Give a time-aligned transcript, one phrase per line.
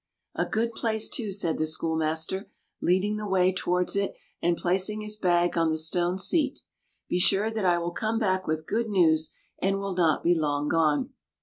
[0.33, 2.49] "A good place, too," said the schoolmaster,
[2.81, 6.61] leading the way towards it, and placing his bag on the stone seat.
[7.07, 9.29] "Be sure that I will come back with good news,
[9.59, 11.11] and will not be long gone."